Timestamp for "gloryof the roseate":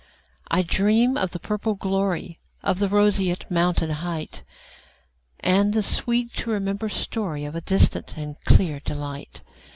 1.77-3.51